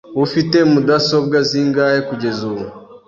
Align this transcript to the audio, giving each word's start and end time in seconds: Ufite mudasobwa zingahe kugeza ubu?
Ufite 0.25 0.57
mudasobwa 0.71 1.37
zingahe 1.49 1.99
kugeza 2.07 2.41
ubu? 2.51 2.65